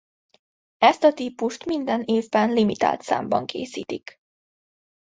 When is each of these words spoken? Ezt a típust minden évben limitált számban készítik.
Ezt 0.77 1.03
a 1.03 1.13
típust 1.13 1.65
minden 1.65 2.03
évben 2.05 2.51
limitált 2.53 3.01
számban 3.01 3.45
készítik. 3.45 4.19